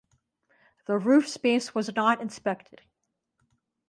[0.87, 2.81] The roof space was not inspected.